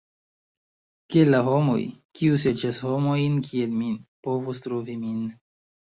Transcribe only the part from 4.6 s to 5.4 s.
trovi min?